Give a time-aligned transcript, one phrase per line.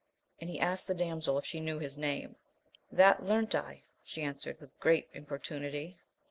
[0.39, 2.35] And he asked the damsel if she knew his name.
[2.91, 5.99] That learnt I, she answered, with great importunity.